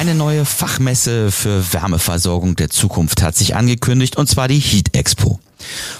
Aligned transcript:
Eine 0.00 0.14
neue 0.14 0.46
Fachmesse 0.46 1.30
für 1.30 1.74
Wärmeversorgung 1.74 2.56
der 2.56 2.70
Zukunft 2.70 3.20
hat 3.20 3.36
sich 3.36 3.54
angekündigt, 3.54 4.16
und 4.16 4.30
zwar 4.30 4.48
die 4.48 4.58
Heat 4.58 4.96
Expo. 4.96 5.40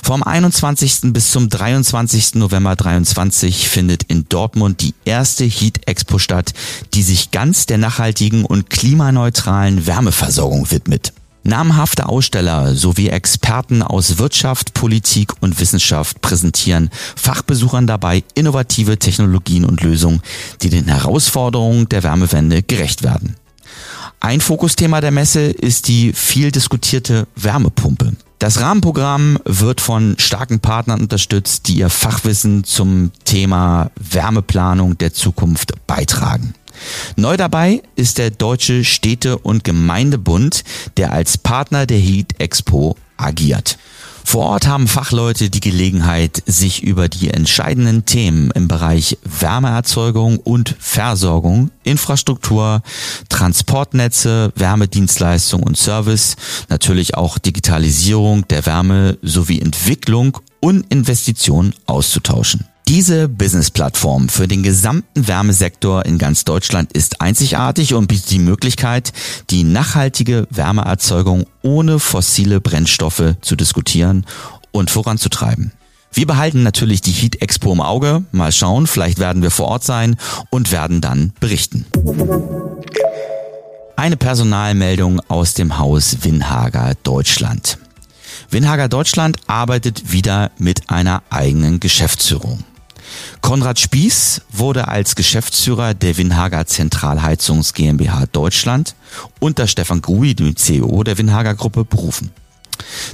Vom 0.02 0.22
21. 0.22 1.12
bis 1.12 1.30
zum 1.30 1.50
23. 1.50 2.36
November 2.36 2.76
23 2.76 3.68
findet 3.68 4.04
in 4.04 4.24
Dortmund 4.26 4.80
die 4.80 4.94
erste 5.04 5.44
Heat 5.44 5.86
Expo 5.86 6.18
statt, 6.18 6.54
die 6.94 7.02
sich 7.02 7.30
ganz 7.30 7.66
der 7.66 7.76
nachhaltigen 7.76 8.46
und 8.46 8.70
klimaneutralen 8.70 9.86
Wärmeversorgung 9.86 10.70
widmet. 10.70 11.12
Namhafte 11.42 12.08
Aussteller 12.08 12.74
sowie 12.74 13.10
Experten 13.10 13.82
aus 13.82 14.16
Wirtschaft, 14.16 14.72
Politik 14.72 15.34
und 15.42 15.60
Wissenschaft 15.60 16.22
präsentieren 16.22 16.88
Fachbesuchern 17.16 17.86
dabei 17.86 18.24
innovative 18.32 18.98
Technologien 18.98 19.66
und 19.66 19.82
Lösungen, 19.82 20.22
die 20.62 20.70
den 20.70 20.86
Herausforderungen 20.86 21.86
der 21.90 22.02
Wärmewende 22.02 22.62
gerecht 22.62 23.02
werden. 23.02 23.36
Ein 24.22 24.42
Fokusthema 24.42 25.00
der 25.00 25.12
Messe 25.12 25.40
ist 25.40 25.88
die 25.88 26.12
viel 26.12 26.52
diskutierte 26.52 27.26
Wärmepumpe. 27.36 28.12
Das 28.38 28.60
Rahmenprogramm 28.60 29.38
wird 29.46 29.80
von 29.80 30.16
starken 30.18 30.60
Partnern 30.60 31.00
unterstützt, 31.00 31.68
die 31.68 31.78
ihr 31.78 31.88
Fachwissen 31.88 32.64
zum 32.64 33.12
Thema 33.24 33.90
Wärmeplanung 33.98 34.98
der 34.98 35.14
Zukunft 35.14 35.72
beitragen. 35.86 36.54
Neu 37.16 37.38
dabei 37.38 37.82
ist 37.96 38.18
der 38.18 38.30
Deutsche 38.30 38.84
Städte- 38.84 39.38
und 39.38 39.64
Gemeindebund, 39.64 40.64
der 40.98 41.12
als 41.12 41.38
Partner 41.38 41.86
der 41.86 41.98
Heat 41.98 42.34
Expo 42.38 42.96
agiert. 43.16 43.78
Vor 44.30 44.46
Ort 44.46 44.68
haben 44.68 44.86
Fachleute 44.86 45.50
die 45.50 45.58
Gelegenheit, 45.58 46.44
sich 46.46 46.84
über 46.84 47.08
die 47.08 47.30
entscheidenden 47.30 48.04
Themen 48.04 48.52
im 48.52 48.68
Bereich 48.68 49.18
Wärmeerzeugung 49.24 50.38
und 50.38 50.76
Versorgung, 50.78 51.72
Infrastruktur, 51.82 52.82
Transportnetze, 53.28 54.52
Wärmedienstleistung 54.54 55.64
und 55.64 55.76
Service, 55.76 56.36
natürlich 56.68 57.16
auch 57.16 57.38
Digitalisierung 57.38 58.46
der 58.46 58.66
Wärme 58.66 59.18
sowie 59.20 59.60
Entwicklung 59.60 60.38
und 60.60 60.86
Investition 60.92 61.74
auszutauschen. 61.86 62.68
Diese 62.90 63.28
Business-Plattform 63.28 64.28
für 64.28 64.48
den 64.48 64.64
gesamten 64.64 65.28
Wärmesektor 65.28 66.04
in 66.06 66.18
ganz 66.18 66.42
Deutschland 66.42 66.92
ist 66.92 67.20
einzigartig 67.20 67.94
und 67.94 68.08
bietet 68.08 68.32
die 68.32 68.40
Möglichkeit, 68.40 69.12
die 69.50 69.62
nachhaltige 69.62 70.48
Wärmeerzeugung 70.50 71.46
ohne 71.62 72.00
fossile 72.00 72.60
Brennstoffe 72.60 73.36
zu 73.42 73.54
diskutieren 73.54 74.26
und 74.72 74.90
voranzutreiben. 74.90 75.70
Wir 76.12 76.26
behalten 76.26 76.64
natürlich 76.64 77.00
die 77.00 77.12
Heat 77.12 77.40
Expo 77.40 77.72
im 77.72 77.80
Auge. 77.80 78.24
Mal 78.32 78.50
schauen, 78.50 78.88
vielleicht 78.88 79.20
werden 79.20 79.42
wir 79.42 79.52
vor 79.52 79.68
Ort 79.68 79.84
sein 79.84 80.16
und 80.50 80.72
werden 80.72 81.00
dann 81.00 81.32
berichten. 81.38 81.86
Eine 83.94 84.16
Personalmeldung 84.16 85.20
aus 85.28 85.54
dem 85.54 85.78
Haus 85.78 86.16
Winhager 86.22 86.94
Deutschland. 87.04 87.78
Winhager 88.50 88.88
Deutschland 88.88 89.36
arbeitet 89.46 90.10
wieder 90.10 90.50
mit 90.58 90.90
einer 90.90 91.22
eigenen 91.30 91.78
Geschäftsführung. 91.78 92.64
Konrad 93.40 93.78
Spieß 93.80 94.42
wurde 94.50 94.88
als 94.88 95.14
Geschäftsführer 95.14 95.94
der 95.94 96.16
Winhager 96.16 96.66
Zentralheizungs 96.66 97.74
GmbH 97.74 98.26
Deutschland 98.26 98.94
unter 99.38 99.66
Stefan 99.66 100.02
Grui, 100.02 100.34
dem 100.34 100.56
CEO 100.56 101.02
der 101.02 101.18
Winhager 101.18 101.54
Gruppe, 101.54 101.84
berufen. 101.84 102.30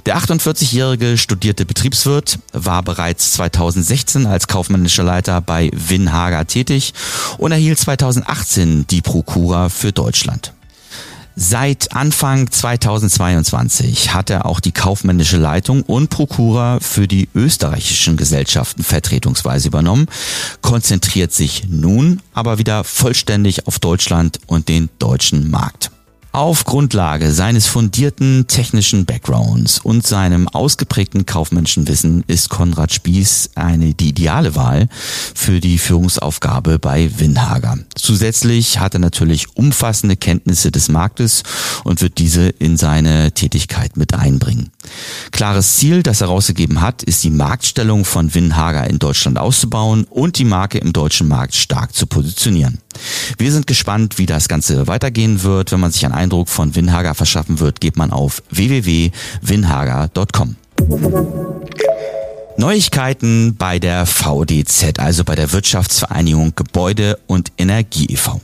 Der 0.07 0.17
48-jährige 0.17 1.19
studierte 1.19 1.65
Betriebswirt 1.65 2.39
war 2.53 2.83
bereits 2.83 3.33
2016 3.33 4.27
als 4.27 4.47
kaufmännischer 4.47 5.03
Leiter 5.03 5.41
bei 5.41 5.71
Winhager 5.73 6.47
tätig 6.47 6.95
und 7.39 7.53
erhielt 7.53 7.79
2018 7.79 8.87
die 8.87 9.03
Prokura 9.03 9.69
für 9.69 9.93
Deutschland. 9.93 10.53
Seit 11.39 11.93
Anfang 11.93 12.51
2022 12.51 14.15
hat 14.15 14.31
er 14.31 14.47
auch 14.47 14.59
die 14.59 14.73
kaufmännische 14.73 15.37
Leitung 15.37 15.83
und 15.83 16.09
Prokura 16.09 16.81
für 16.81 17.07
die 17.07 17.29
österreichischen 17.35 18.17
Gesellschaften 18.17 18.83
vertretungsweise 18.83 19.69
übernommen, 19.69 20.07
konzentriert 20.63 21.35
sich 21.35 21.65
nun 21.69 22.23
aber 22.33 22.57
wieder 22.57 22.85
vollständig 22.85 23.67
auf 23.67 23.79
Deutschland 23.79 24.41
und 24.47 24.71
den 24.71 24.89
deutschen 24.99 25.51
Markt. 25.51 25.91
Auf 26.37 26.65
Grundlage 26.65 27.33
seines 27.33 27.67
fundierten 27.67 28.47
technischen 28.47 29.07
Backgrounds 29.07 29.79
und 29.79 30.07
seinem 30.07 30.49
ausgeprägten 30.49 31.25
kaufmännischen 31.25 31.89
Wissen 31.89 32.25
ist 32.27 32.51
Konrad 32.51 32.93
Spieß 32.93 33.53
eine 33.55 33.95
die 33.95 34.11
ideale 34.11 34.55
Wahl 34.55 34.91
für 35.35 35.61
die 35.61 35.79
Führungsaufgabe 35.79 36.79
bei 36.79 37.11
Winhager. 37.17 37.79
Zusätzlich 37.95 38.81
hat 38.81 38.93
er 38.93 39.01
natürlich 39.01 39.57
umfassende 39.57 40.19
Kenntnisse 40.19 40.71
des 40.71 40.91
Marktes 40.91 41.43
und 41.85 42.03
wird 42.03 42.19
diese 42.19 42.51
in 42.51 42.77
seine 42.77 43.33
Tätigkeit 43.33 43.97
mit 43.97 44.13
einbringen. 44.13 44.69
Klares 45.31 45.77
Ziel, 45.77 46.03
das 46.03 46.21
er 46.21 46.27
rausgegeben 46.27 46.83
hat, 46.83 47.03
ist 47.03 47.25
die 47.25 47.31
Marktstellung 47.31 48.05
von 48.05 48.35
Winhager 48.35 48.87
in 48.91 48.99
Deutschland 48.99 49.39
auszubauen 49.39 50.05
und 50.11 50.37
die 50.37 50.45
Marke 50.45 50.77
im 50.77 50.93
deutschen 50.93 51.29
Markt 51.29 51.55
stark 51.55 51.95
zu 51.95 52.07
positionieren. 52.07 52.83
Wir 53.39 53.53
sind 53.53 53.67
gespannt, 53.67 54.19
wie 54.19 54.27
das 54.27 54.49
Ganze 54.49 54.87
weitergehen 54.87 55.43
wird. 55.43 55.73
Wenn 55.73 55.81
man 55.81 55.93
sich 55.93 56.05
einen 56.05 56.15
Eindruck 56.15 56.49
von 56.49 56.75
Winhager 56.75 57.15
verschaffen 57.15 57.61
wird, 57.61 57.81
geht 57.81 57.97
man 57.97 58.11
auf 58.11 58.43
www.winhager.com. 58.51 60.57
Neuigkeiten 62.59 63.55
bei 63.57 63.79
der 63.79 64.07
VDZ, 64.07 64.99
also 64.99 65.25
bei 65.25 65.34
der 65.34 65.53
Wirtschaftsvereinigung 65.53 66.55
Gebäude 66.57 67.19
und 67.27 67.53
Energie 67.59 68.07
e.V. 68.07 68.41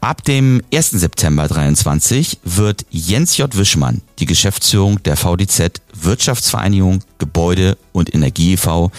Ab 0.00 0.24
dem 0.24 0.62
1. 0.72 0.90
September 0.90 1.48
23 1.48 2.40
wird 2.44 2.86
Jens 2.90 3.36
J. 3.36 3.54
Wischmann 3.56 4.02
die 4.18 4.26
Geschäftsführung 4.26 5.02
der 5.02 5.16
VDZ 5.16 5.80
Wirtschaftsvereinigung 5.94 7.02
Gebäude 7.18 7.76
und 7.92 8.14
Energie 8.14 8.54
e.V. 8.54 8.90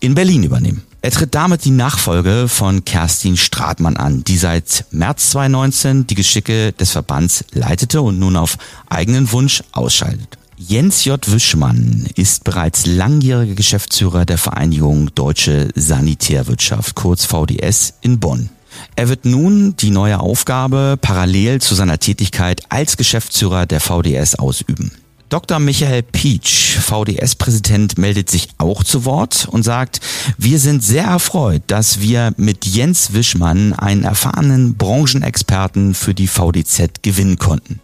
in 0.00 0.14
Berlin 0.14 0.44
übernehmen. 0.44 0.82
Er 1.02 1.10
tritt 1.10 1.34
damit 1.34 1.64
die 1.64 1.70
Nachfolge 1.70 2.48
von 2.48 2.84
Kerstin 2.84 3.36
Stratmann 3.36 3.96
an, 3.96 4.24
die 4.24 4.38
seit 4.38 4.86
März 4.90 5.30
2019 5.30 6.06
die 6.06 6.14
Geschicke 6.14 6.72
des 6.72 6.90
Verbands 6.90 7.44
leitete 7.52 8.02
und 8.02 8.18
nun 8.18 8.36
auf 8.36 8.58
eigenen 8.88 9.30
Wunsch 9.30 9.62
ausscheidet. 9.72 10.38
Jens 10.58 11.04
J. 11.04 11.20
Wischmann 11.30 12.08
ist 12.14 12.44
bereits 12.44 12.86
langjähriger 12.86 13.54
Geschäftsführer 13.54 14.24
der 14.24 14.38
Vereinigung 14.38 15.14
Deutsche 15.14 15.68
Sanitärwirtschaft, 15.74 16.94
kurz 16.94 17.26
VDS, 17.26 17.94
in 18.00 18.18
Bonn. 18.18 18.48
Er 18.94 19.08
wird 19.08 19.26
nun 19.26 19.76
die 19.76 19.90
neue 19.90 20.18
Aufgabe 20.18 20.98
parallel 21.00 21.60
zu 21.60 21.74
seiner 21.74 21.98
Tätigkeit 21.98 22.62
als 22.70 22.96
Geschäftsführer 22.96 23.66
der 23.66 23.80
VDS 23.80 24.36
ausüben. 24.36 24.90
Dr. 25.28 25.58
Michael 25.58 26.04
Pietsch, 26.04 26.76
VDS-Präsident, 26.78 27.98
meldet 27.98 28.30
sich 28.30 28.48
auch 28.58 28.84
zu 28.84 29.04
Wort 29.04 29.48
und 29.50 29.64
sagt, 29.64 30.00
wir 30.38 30.60
sind 30.60 30.84
sehr 30.84 31.04
erfreut, 31.04 31.62
dass 31.66 32.00
wir 32.00 32.32
mit 32.36 32.64
Jens 32.64 33.12
Wischmann 33.12 33.72
einen 33.72 34.04
erfahrenen 34.04 34.76
Branchenexperten 34.76 35.94
für 35.94 36.14
die 36.14 36.28
VDZ 36.28 37.02
gewinnen 37.02 37.38
konnten. 37.38 37.80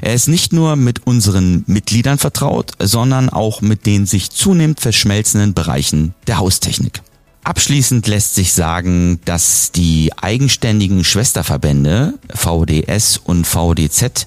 Er 0.00 0.14
ist 0.14 0.28
nicht 0.28 0.54
nur 0.54 0.76
mit 0.76 1.06
unseren 1.06 1.64
Mitgliedern 1.66 2.18
vertraut, 2.18 2.72
sondern 2.78 3.28
auch 3.28 3.60
mit 3.60 3.84
den 3.84 4.06
sich 4.06 4.30
zunehmend 4.30 4.80
verschmelzenden 4.80 5.52
Bereichen 5.52 6.14
der 6.28 6.38
Haustechnik. 6.38 7.02
Abschließend 7.42 8.06
lässt 8.06 8.34
sich 8.34 8.52
sagen, 8.52 9.18
dass 9.24 9.72
die 9.72 10.12
eigenständigen 10.20 11.04
Schwesterverbände 11.04 12.14
VDS 12.34 13.16
und 13.16 13.46
VDZ 13.46 14.26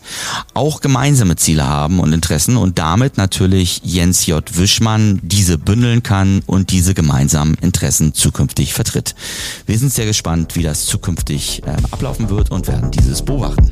auch 0.56 0.82
gemeinsame 0.82 1.36
Ziele 1.36 1.68
haben 1.68 2.00
und 2.00 2.12
Interessen 2.12 2.58
und 2.58 2.80
damit 2.80 3.18
natürlich 3.18 3.82
Jens 3.84 4.26
J. 4.26 4.44
Wischmann 4.58 5.20
diese 5.22 5.60
bündeln 5.60 6.02
kann 6.02 6.42
und 6.48 6.72
diese 6.72 6.96
gemeinsamen 6.96 7.54
Interessen 7.62 8.16
zukünftig 8.16 8.74
vertritt. 8.74 9.14
Wir 9.68 9.78
sind 9.78 9.94
sehr 9.94 10.06
gespannt, 10.08 10.56
wie 10.56 10.64
das 10.64 10.86
zukünftig 10.88 11.62
äh, 11.66 11.72
ablaufen 11.92 12.30
wird 12.30 12.50
und 12.50 12.68
werden 12.68 12.90
dieses 12.90 13.22
beobachten. 13.22 13.72